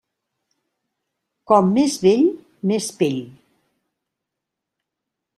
[1.51, 2.23] Com més vell,
[2.71, 3.19] més pell.